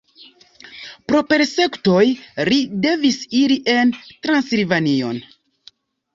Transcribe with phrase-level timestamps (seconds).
[1.11, 2.05] Pro persekutoj
[2.49, 2.57] li
[2.87, 5.23] devis iri en Transilvanion.